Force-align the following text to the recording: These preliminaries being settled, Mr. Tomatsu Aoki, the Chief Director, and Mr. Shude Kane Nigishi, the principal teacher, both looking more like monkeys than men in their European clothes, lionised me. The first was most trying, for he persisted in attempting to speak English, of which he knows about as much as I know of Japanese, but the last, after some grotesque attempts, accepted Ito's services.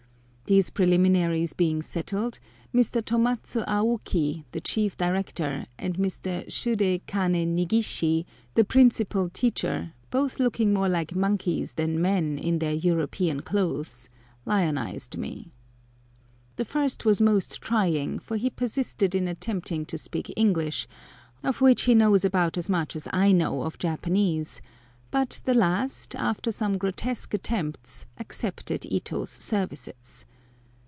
These 0.47 0.71
preliminaries 0.71 1.53
being 1.53 1.81
settled, 1.81 2.41
Mr. 2.75 3.01
Tomatsu 3.01 3.63
Aoki, 3.69 4.43
the 4.51 4.59
Chief 4.59 4.97
Director, 4.97 5.65
and 5.79 5.95
Mr. 5.95 6.43
Shude 6.51 7.05
Kane 7.05 7.55
Nigishi, 7.55 8.25
the 8.55 8.65
principal 8.65 9.29
teacher, 9.29 9.93
both 10.09 10.41
looking 10.41 10.73
more 10.73 10.89
like 10.89 11.15
monkeys 11.15 11.75
than 11.75 12.01
men 12.01 12.37
in 12.37 12.59
their 12.59 12.73
European 12.73 13.41
clothes, 13.41 14.09
lionised 14.45 15.15
me. 15.15 15.53
The 16.57 16.65
first 16.65 17.05
was 17.05 17.21
most 17.21 17.61
trying, 17.61 18.19
for 18.19 18.35
he 18.35 18.49
persisted 18.49 19.15
in 19.15 19.29
attempting 19.29 19.85
to 19.85 19.97
speak 19.97 20.29
English, 20.35 20.85
of 21.43 21.61
which 21.61 21.83
he 21.83 21.95
knows 21.95 22.25
about 22.25 22.57
as 22.57 22.69
much 22.69 22.97
as 22.97 23.07
I 23.13 23.31
know 23.31 23.61
of 23.61 23.79
Japanese, 23.79 24.59
but 25.11 25.41
the 25.45 25.53
last, 25.53 26.13
after 26.13 26.51
some 26.51 26.77
grotesque 26.77 27.33
attempts, 27.33 28.05
accepted 28.17 28.83
Ito's 28.87 29.29
services. 29.29 30.25